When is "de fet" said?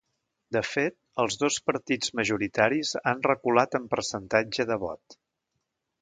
0.55-0.95